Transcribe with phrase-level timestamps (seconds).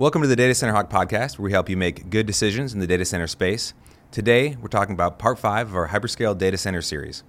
[0.00, 2.80] Welcome to the Data Center Hawk podcast, where we help you make good decisions in
[2.80, 3.74] the data center space.
[4.10, 7.22] Today, we're talking about part five of our hyperscale data center series.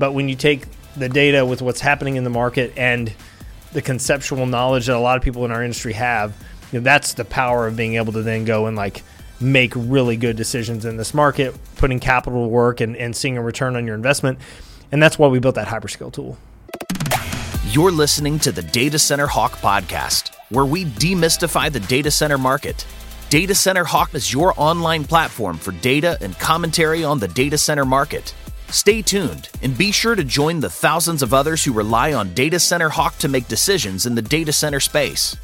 [0.00, 3.14] But when you take the data with what's happening in the market and
[3.72, 6.34] the conceptual knowledge that a lot of people in our industry have,
[6.72, 9.04] you know, that's the power of being able to then go and like
[9.38, 13.42] make really good decisions in this market, putting capital to work and, and seeing a
[13.42, 14.40] return on your investment.
[14.90, 16.36] And that's why we built that hyperscale tool.
[17.70, 22.86] You're listening to the Data Center Hawk podcast, where we demystify the data center market.
[23.30, 27.84] Data Center Hawk is your online platform for data and commentary on the data center
[27.84, 28.34] market.
[28.70, 32.58] Stay tuned and be sure to join the thousands of others who rely on Data
[32.58, 35.36] Center Hawk to make decisions in the data center space.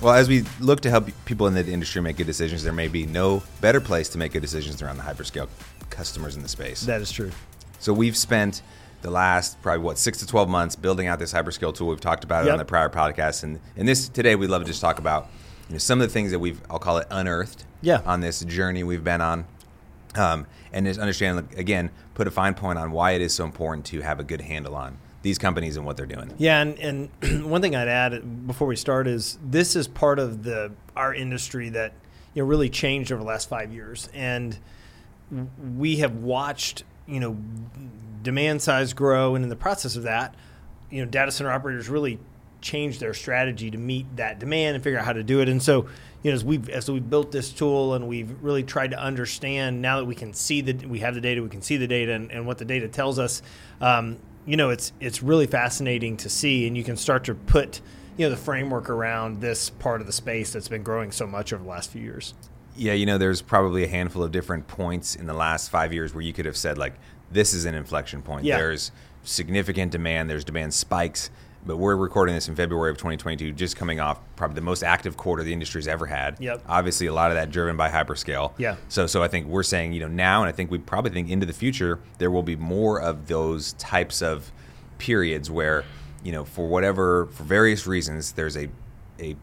[0.00, 2.88] Well, as we look to help people in the industry make good decisions, there may
[2.88, 5.48] be no better place to make good decisions around the hyperscale
[5.90, 6.82] customers in the space.
[6.82, 7.30] That is true.
[7.78, 8.62] So we've spent
[9.02, 11.88] the last probably what six to twelve months building out this hyperscale tool.
[11.88, 12.52] We've talked about it Yep.
[12.54, 15.28] on the prior podcast, and in this today we'd love to just talk about
[15.68, 18.00] you know, some of the things that we've I'll call it unearthed Yeah.
[18.04, 19.44] on this journey we've been on,
[20.16, 23.86] um, and just understand again put a fine point on why it is so important
[23.86, 26.32] to have a good handle on these companies and what they're doing.
[26.38, 30.42] Yeah, and, and one thing I'd add before we start is this is part of
[30.42, 31.92] the our industry that
[32.34, 34.58] you know really changed over the last five years, and
[35.76, 37.36] we have watched you know
[38.22, 40.34] demand size grow, and in the process of that,
[40.90, 42.18] you know data center operators really
[42.60, 45.48] change their strategy to meet that demand and figure out how to do it.
[45.48, 45.86] And so,
[46.22, 49.80] you know, as we've as we've built this tool and we've really tried to understand
[49.80, 52.12] now that we can see the we have the data, we can see the data
[52.12, 53.42] and, and what the data tells us.
[53.80, 57.80] Um, you know, it's it's really fascinating to see, and you can start to put
[58.16, 61.52] you know the framework around this part of the space that's been growing so much
[61.52, 62.34] over the last few years.
[62.78, 66.14] Yeah, you know, there's probably a handful of different points in the last five years
[66.14, 66.94] where you could have said like
[67.30, 68.44] this is an inflection point.
[68.44, 68.56] Yeah.
[68.56, 68.92] There's
[69.24, 70.30] significant demand.
[70.30, 71.30] There's demand spikes.
[71.66, 75.16] But we're recording this in February of 2022, just coming off probably the most active
[75.16, 76.36] quarter the industry's ever had.
[76.40, 76.62] Yep.
[76.68, 78.52] Obviously, a lot of that driven by hyperscale.
[78.58, 78.76] Yeah.
[78.88, 81.28] So, so I think we're saying, you know, now, and I think we probably think
[81.28, 84.50] into the future, there will be more of those types of
[84.98, 85.84] periods where,
[86.22, 88.68] you know, for whatever, for various reasons, there's a,
[89.20, 89.36] a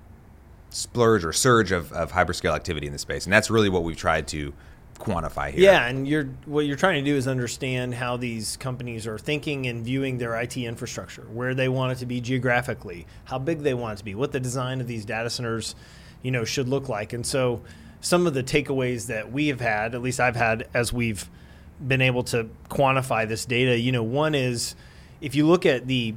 [0.70, 3.98] splurge or surge of, of hyperscale activity in the space, and that's really what we've
[3.98, 4.54] tried to
[5.00, 5.64] quantify here.
[5.64, 9.68] Yeah, and you're what you're trying to do is understand how these companies are thinking
[9.68, 13.74] and viewing their IT infrastructure, where they want it to be geographically, how big they
[13.74, 15.76] want it to be, what the design of these data centers,
[16.22, 17.14] you know, should look like.
[17.14, 17.62] And so
[18.02, 21.30] some of the takeaways that we have had, at least I've had as we've
[21.86, 24.76] been able to quantify this data, you know, one is
[25.22, 26.16] if you look at the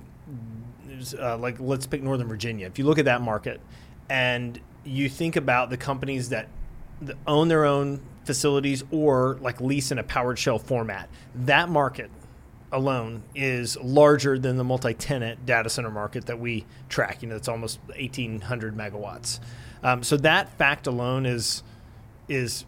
[1.19, 2.67] uh, like let's pick Northern Virginia.
[2.67, 3.61] If you look at that market
[4.09, 6.49] and you think about the companies that,
[7.29, 12.11] own their own facilities or like lease in a powered shell format, that market
[12.73, 17.23] alone is larger than the multi-tenant data center market that we track.
[17.23, 19.41] You know, it's almost 1,800 megawatts.
[19.83, 21.63] Um, so that fact alone is
[22.29, 22.65] is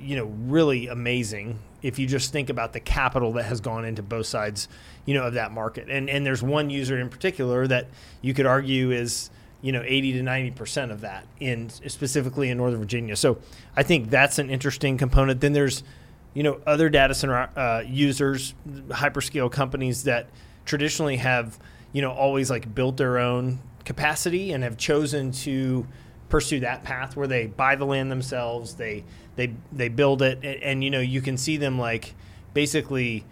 [0.00, 4.02] you know really amazing if you just think about the capital that has gone into
[4.02, 4.68] both sides
[5.06, 7.86] you know of that market and and there's one user in particular that
[8.20, 12.58] you could argue is you know 80 to 90 percent of that in specifically in
[12.58, 13.16] northern virginia.
[13.16, 13.38] So
[13.76, 15.40] i think that's an interesting component.
[15.40, 15.82] Then there's
[16.34, 18.54] you know other data center uh, users
[18.88, 20.28] hyperscale companies that
[20.64, 21.58] traditionally have
[21.92, 25.86] you know always like built their own capacity and have chosen to
[26.28, 29.02] pursue that path where they buy the land themselves they
[29.36, 32.14] they they build it and, and you know you can see them like
[32.52, 33.24] basically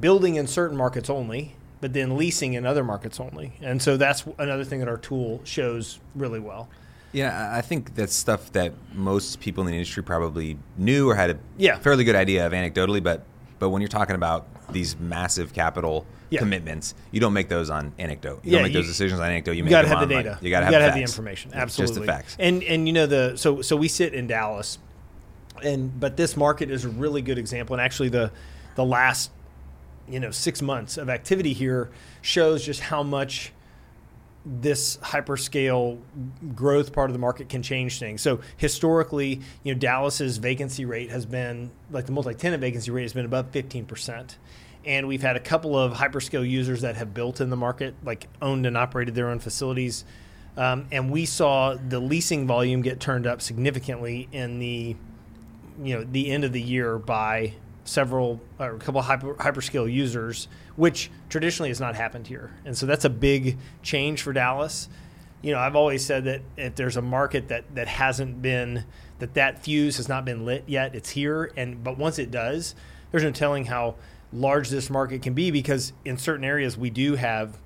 [0.00, 4.24] building in certain markets only but then leasing in other markets only and so that's
[4.38, 6.68] another thing that our tool shows really well
[7.12, 11.30] Yeah, I think that's stuff that most people in the industry probably knew or had
[11.30, 11.78] a Yeah.
[11.78, 13.24] fairly good idea of anecdotally, but
[13.58, 16.40] but when you're talking about these massive capital Yeah.
[16.40, 18.40] commitments, you don't make those on anecdote.
[18.44, 19.52] You Yeah, don't make you- those decisions on anecdote.
[19.52, 20.38] You, you got to have the like- data.
[20.42, 21.50] you got to have, have the information.
[21.50, 22.00] Just Absolutely.
[22.00, 22.36] the facts.
[22.38, 24.78] And and you know the so so we sit in Dallas,
[25.64, 27.74] and but this market is a really good example.
[27.74, 28.30] And actually the
[28.76, 29.30] the last
[30.10, 31.90] you know six months of activity here
[32.22, 33.52] shows just how much
[34.44, 35.98] this hyperscale
[36.54, 38.22] growth part of the market can change things.
[38.22, 43.12] So historically, you know, Dallas's vacancy rate has been like the multi-tenant vacancy rate has
[43.12, 44.36] been above 15%.
[44.84, 48.28] And we've had a couple of hyperscale users that have built in the market, like
[48.40, 50.04] owned and operated their own facilities.
[50.56, 54.96] Um, and we saw the leasing volume get turned up significantly in the,
[55.82, 57.54] you know, the end of the year by
[57.88, 60.46] several or a couple of hyper, hyperscale users,
[60.76, 62.52] which traditionally has not happened here.
[62.64, 64.88] And so that's a big change for Dallas.
[65.40, 68.84] You know, I've always said that if there's a market that that hasn't been
[69.20, 71.50] that that fuse has not been lit yet, it's here.
[71.56, 72.74] And but once it does,
[73.10, 73.94] there's no telling how
[74.32, 77.58] large this market can be because in certain areas we do have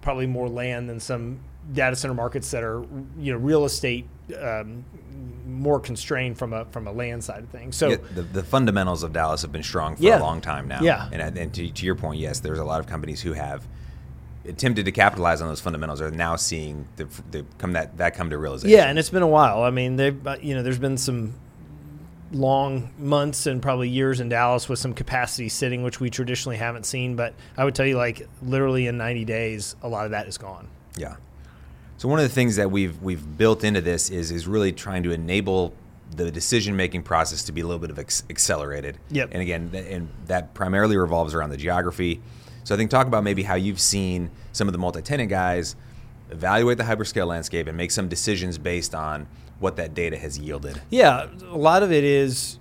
[0.00, 1.38] probably more land than some
[1.72, 2.82] data center markets that are
[3.18, 4.06] you know real estate
[4.40, 4.84] um,
[5.46, 7.76] more constrained from a from a land side of things.
[7.76, 10.18] So Yeah, the, the fundamentals of Dallas have been strong for Yeah.
[10.18, 10.80] a long time now.
[10.82, 11.08] Yeah.
[11.12, 13.66] and, and to, to your point, yes, there's a lot of companies who have
[14.46, 18.30] attempted to capitalize on those fundamentals are now seeing the, the come that that come
[18.30, 18.70] to realization.
[18.76, 19.62] yeah, and it's been a while.
[19.62, 21.34] I mean, they've uh, you know there's been some
[22.30, 26.84] long months and probably years in Dallas with some capacity sitting, which we traditionally haven't
[26.84, 27.16] seen.
[27.16, 30.36] But I would tell you, like literally in 90 days, a lot of that is
[30.36, 30.68] gone.
[30.96, 31.16] Yeah.
[31.98, 35.02] So one of the things that we've we've built into this is is really trying
[35.02, 35.74] to enable
[36.14, 38.98] the decision making process to be a little bit of ex- accelerated.
[39.10, 39.30] Yep.
[39.32, 42.22] And again, th- and that primarily revolves around the geography.
[42.64, 45.76] So I think talk about maybe how you've seen some of the multi-tenant guys
[46.30, 49.26] evaluate the hyperscale landscape and make some decisions based on
[49.58, 50.80] what that data has yielded.
[50.90, 52.58] Yeah, a lot of it is,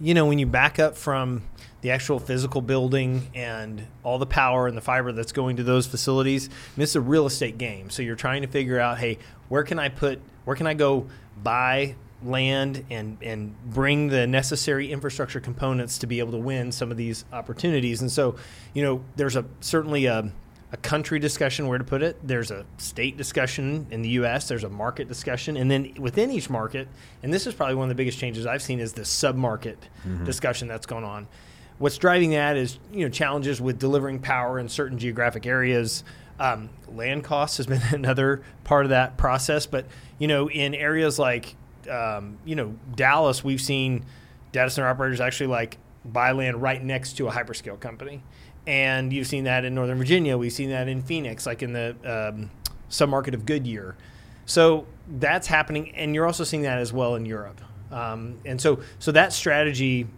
[0.00, 1.42] you know, when you back up from
[1.86, 5.86] the actual physical building and all the power and the fiber that's going to those
[5.86, 7.90] facilities, I mean, it's a real estate game.
[7.90, 9.18] So you're trying to figure out, hey,
[9.48, 11.06] where can I put, where can I go
[11.40, 11.94] buy
[12.24, 16.96] land and and bring the necessary infrastructure components to be able to win some of
[16.96, 18.00] these opportunities.
[18.00, 18.34] And so,
[18.74, 20.32] you know, there's a certainly a
[20.72, 22.18] a country discussion where to put it.
[22.26, 24.48] There's a state discussion in the U.S.
[24.48, 26.88] There's a market discussion, and then within each market,
[27.22, 30.24] and this is probably one of the biggest changes I've seen is the sub-market mm-hmm.
[30.24, 31.28] discussion that's going on.
[31.78, 36.04] What's driving that is you know challenges with delivering power in certain geographic areas.
[36.38, 39.86] Um, land costs has been another part of that process, but
[40.18, 41.56] you know in areas like
[41.90, 44.04] um, you know Dallas, we've seen
[44.52, 48.22] data center operators actually like buy land right next to a hyperscale company
[48.66, 50.36] and you've seen that in Northern Virginia.
[50.36, 52.50] We've seen that in Phoenix, like in the um,
[52.90, 53.96] submarket of Goodyear.
[54.44, 57.60] So that's happening, and you're also seeing that as well in Europe.
[57.92, 60.08] Um, and so, so that strategy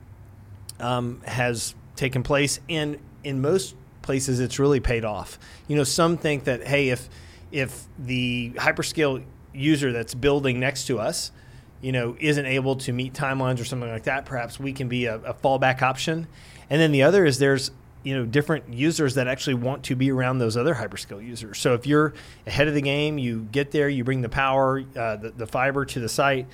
[0.80, 5.38] um, has taken place, and in most places, it's really paid off.
[5.66, 7.08] You know, some think that hey, if
[7.50, 11.32] if the hyperscale user that's building next to us,
[11.80, 15.06] you know, isn't able to meet timelines or something like that, perhaps we can be
[15.06, 16.26] a, a fallback option.
[16.70, 17.70] And then the other is there's
[18.02, 21.58] you know different users that actually want to be around those other hyperscale users.
[21.58, 22.14] So if you're
[22.46, 25.84] ahead of the game, you get there, you bring the power, uh, the, the fiber
[25.84, 26.46] to the site.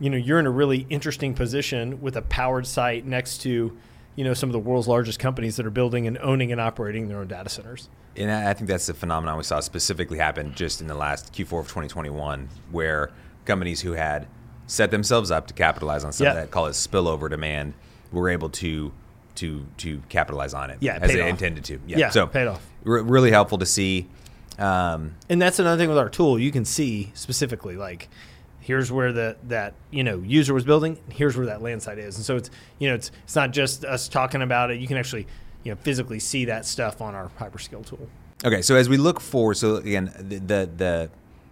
[0.00, 3.76] You know, you're in a really interesting position with a powered site next to,
[4.16, 7.08] you know, some of the world's largest companies that are building and owning and operating
[7.08, 7.88] their own data centers.
[8.16, 11.60] And I think that's the phenomenon we saw specifically happen just in the last Q4
[11.60, 13.10] of 2021, where
[13.44, 14.26] companies who had
[14.66, 16.30] set themselves up to capitalize on some Yeah.
[16.32, 17.74] of that, call it spillover demand,
[18.12, 18.92] were able to
[19.36, 21.28] to to capitalize on it Yeah, as they off.
[21.28, 21.78] intended to.
[21.86, 22.60] Yeah, Yeah, so paid off.
[22.82, 24.08] re- really helpful to see.
[24.58, 26.40] Um, And that's another thing with our tool.
[26.40, 28.08] You can see specifically like
[28.68, 30.98] here's where the that you know user was building.
[31.08, 32.16] Here's where that land site is.
[32.16, 34.78] And so it's you know it's it's not just us talking about it.
[34.78, 35.26] You can actually
[35.64, 38.06] you know physically see that stuff on our hyperscale tool.
[38.44, 41.10] Okay, so as we look forward, so again, the the the,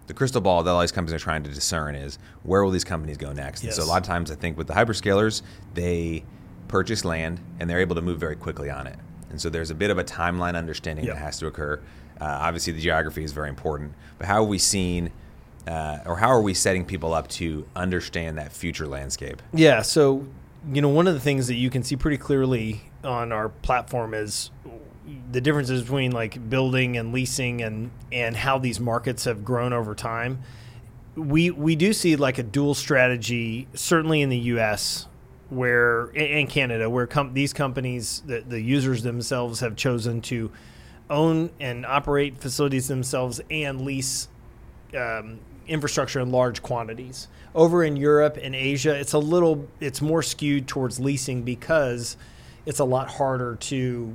[0.08, 2.84] the crystal ball that all these companies are trying to discern is where will these
[2.84, 3.64] companies go next?
[3.64, 5.40] And so a lot of times, I think with the hyperscalers,
[5.72, 6.22] they
[6.68, 8.98] purchase land and they're able to move very quickly on it.
[9.30, 11.14] And so there's a bit of a timeline understanding Yep.
[11.14, 11.80] that has to occur.
[12.20, 15.12] Uh, obviously, the geography is very important, but how have we seen,
[15.66, 19.42] uh, or how are we setting people up to understand that future landscape?
[19.52, 19.82] Yeah.
[19.82, 20.26] So,
[20.72, 24.14] you know, one of the things that you can see pretty clearly on our platform
[24.14, 24.50] is
[25.30, 29.94] the differences between like building and leasing and and how these markets have grown over
[29.94, 30.40] time.
[31.14, 35.06] We we do see like a dual strategy, certainly in the U.S.
[35.49, 40.52] where and Canada, where com- these companies, the, the users themselves, have chosen to
[41.08, 44.28] own and operate facilities themselves and lease
[44.96, 47.28] um, infrastructure in large quantities.
[47.54, 52.16] Over in Europe and Asia, it's a little, it's more skewed towards leasing because
[52.66, 54.14] it's a lot harder to,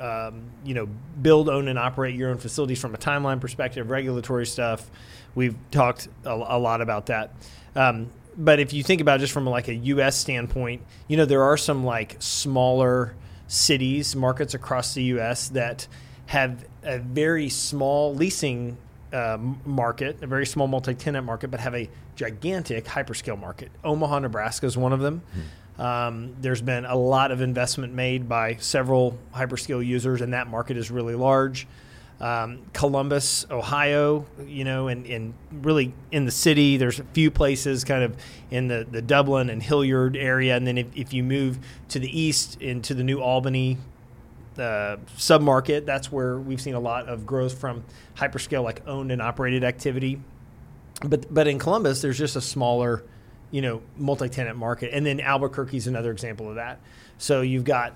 [0.00, 0.88] um, you know,
[1.20, 4.90] build, own, and operate your own facilities from a timeline perspective, regulatory stuff.
[5.34, 7.34] We've talked a, a lot about that.
[7.76, 10.16] Um, but if you think about it just from like a U.S.
[10.16, 13.14] standpoint, you know, there are some like smaller
[13.48, 15.48] cities, markets across the U.S.
[15.50, 15.88] that
[16.26, 18.76] have a very small leasing
[19.12, 23.70] uh, market, a very small multi-tenant market, but have a gigantic hyperscale market.
[23.84, 25.22] Omaha, Nebraska is one of them.
[25.78, 30.76] Um, there's been a lot of investment made by several hyperscale users, and that market
[30.76, 31.66] is really large.
[32.20, 37.84] Um, Columbus, Ohio, you know, and, and really in the city, there's a few places
[37.84, 38.16] kind of
[38.50, 40.56] in the, the Dublin and Hilliard area.
[40.56, 41.60] And then if, if you move
[41.90, 43.78] to the east into the new Albany
[44.58, 47.84] uh, submarket, that's where we've seen a lot of growth from
[48.16, 50.20] hyperscale, like owned and operated activity.
[51.02, 53.04] But but in Columbus, there's just a smaller,
[53.50, 56.80] you know, multi-tenant market, and then Albuquerque is another example of that.
[57.18, 57.94] So you've got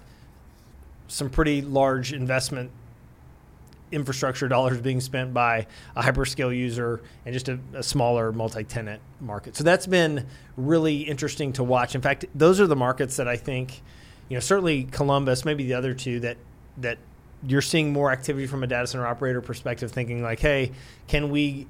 [1.08, 2.70] some pretty large investment
[3.92, 9.54] infrastructure dollars being spent by a hyperscale user and just a, a, smaller multi-tenant market.
[9.54, 10.26] So that's been
[10.56, 11.94] really interesting to watch.
[11.94, 13.82] In fact, those are the markets that I think,
[14.28, 16.38] you know, certainly Columbus, maybe the other two that
[16.78, 16.98] that
[17.46, 20.72] you're seeing more activity from a data center operator perspective, thinking like, hey,
[21.08, 21.66] can we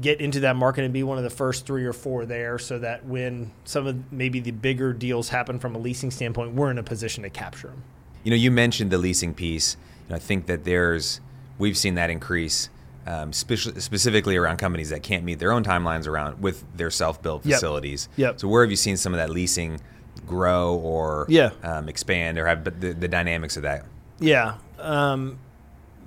[0.00, 2.78] get into that market and be one of the first three or four there so
[2.78, 6.78] that when some of maybe the bigger deals happen from a leasing standpoint, we're in
[6.78, 7.82] a position to capture them.
[8.22, 9.76] You know, you mentioned the leasing piece.
[10.08, 11.20] Know, I think that there's
[11.58, 12.70] we've seen that increase
[13.06, 17.42] um, spe- specifically around companies that can't meet their own timelines around with their self-built
[17.42, 18.08] facilities.
[18.16, 18.32] Yep.
[18.32, 18.40] yep.
[18.40, 19.80] So where have you seen some of that leasing
[20.26, 21.50] grow or yeah.
[21.62, 23.84] um, expand or have the, the dynamics of that?
[24.20, 24.56] Yeah.
[24.78, 25.38] Um,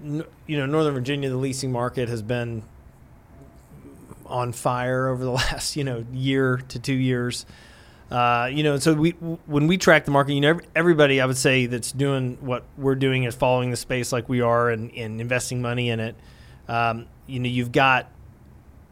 [0.04, 2.64] n- you know, Northern Virginia, the leasing market has been
[4.26, 7.46] on fire over the last you know year to two years.
[8.10, 11.38] Uh, you know, so we when we track the market, you know, everybody I would
[11.38, 15.22] say that's doing what we're doing is following the space like we are and, and
[15.22, 16.16] investing money in it.
[16.68, 18.10] Um, you know, you've got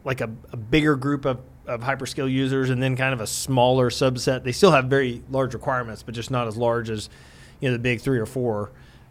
[0.04, 3.90] like a, a bigger group of, of hyperscale users and then kind of a smaller
[3.90, 4.42] subset.
[4.42, 7.10] They still have very large requirements, but just not as large as
[7.60, 8.70] you know the big three or four.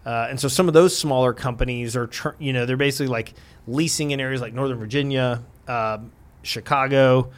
[0.10, 3.36] Uh, and so some of those smaller companies are, tr- you know, they're basically like
[3.68, 6.00] leasing in areas like Northern Virginia, uh,
[6.42, 7.30] Chicago,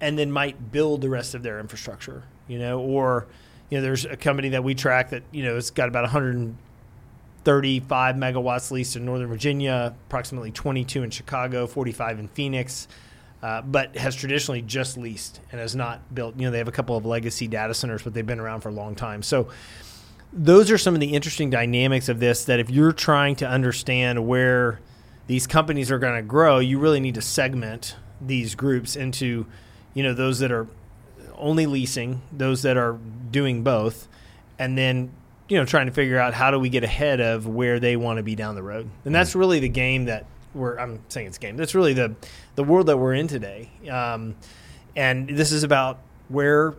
[0.00, 3.26] and then might build the rest of their infrastructure, you know, or
[3.68, 8.16] you know, there's a company that we track that you know it's got about 135
[8.16, 12.88] megawatts leased in Northern Virginia, approximately 22 in Chicago, 45 in Phoenix.
[13.42, 16.34] Uh, but has traditionally just leased and has not built.
[16.36, 18.70] You know, they have a couple of legacy data centers, but they've been around for
[18.70, 19.22] a long time.
[19.22, 19.48] So,
[20.32, 22.44] those are some of the interesting dynamics of this.
[22.44, 24.80] That if you're trying to understand where
[25.26, 29.46] these companies are going to grow, you really need to segment these groups into
[29.94, 30.66] you know those that are
[31.36, 32.98] only leasing, those that are
[33.30, 34.08] doing both,
[34.58, 35.10] and then
[35.48, 38.18] you know trying to figure out how do we get ahead of where they want
[38.18, 38.88] to be down the road.
[39.04, 39.38] And that's mm-hmm.
[39.38, 40.78] really the game that we're.
[40.78, 41.56] I'm saying it's game.
[41.56, 42.14] That's really the
[42.54, 43.70] the world that we're in today.
[43.90, 44.36] Um,
[44.94, 46.74] and this is about where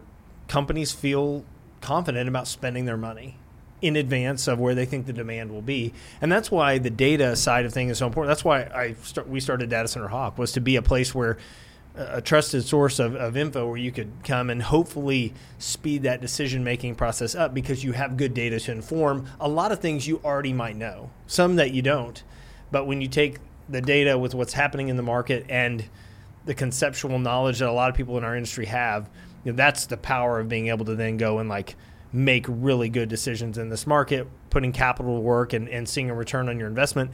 [0.47, 1.45] companies feel
[1.87, 3.37] confident about spending their money
[3.81, 5.93] in advance of where they think the demand will be.
[6.19, 8.29] And that's why the data side of things is so important.
[8.29, 11.37] That's why I start, we started Data Center Hawk was to be a place where
[11.95, 16.61] a trusted source of, of info where you could come and hopefully speed that decision
[16.61, 20.19] making process up because you have good data to inform a lot of things you
[20.25, 22.21] already might know, some that you don't.
[22.69, 23.37] But when you take
[23.69, 25.85] the data with what's happening in the market and
[26.43, 29.09] the conceptual knowledge that a lot of people in our industry have,
[29.43, 31.75] you know, that's the power of being able to then go and like
[32.11, 36.13] make really good decisions in this market, putting capital to work and, and seeing a
[36.13, 37.11] return on your investment.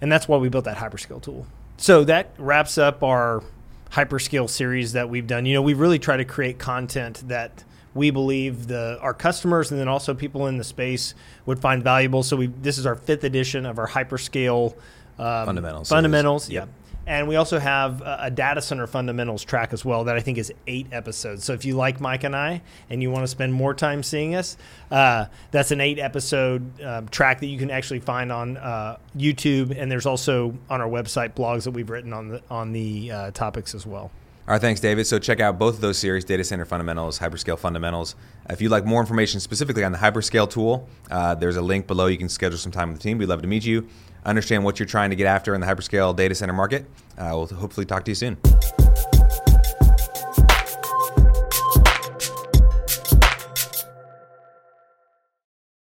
[0.00, 1.46] And that's why we built that hyperscale tool.
[1.76, 3.42] So that wraps up our
[3.90, 5.46] hyperscale series that we've done.
[5.46, 7.64] You know, we've really tried to create content that
[7.94, 11.14] we believe the our customers and then also people in the space
[11.46, 12.22] would find valuable.
[12.22, 14.74] So we this is our fifth edition of our hyperscale
[15.18, 15.88] um, fundamentals.
[15.88, 16.66] Fundamentals, yeah.
[17.06, 20.52] And we also have a, data center fundamentals track as well that I think is
[20.66, 21.44] eight episodes.
[21.44, 24.34] So if you like Mike and I and you want to spend more time seeing
[24.34, 24.56] us,
[24.90, 29.76] uh, that's an eight episode um, track that you can actually find on uh, YouTube.
[29.76, 33.30] And there's also on our website blogs that we've written on the on the uh,
[33.32, 34.10] topics as well.
[34.46, 35.06] All right, thanks, David.
[35.06, 38.14] So check out both of those series, Data Center Fundamentals, Hyperscale Fundamentals.
[38.50, 42.08] If you'd like more information specifically on the Hyperscale tool, uh, there's a link below.
[42.08, 43.16] You can schedule some time with the team.
[43.16, 43.88] We'd love to meet you
[44.24, 46.86] understand what you're trying to get after in the hyperscale data center market.
[47.18, 48.36] Uh, we'll hopefully talk to you soon.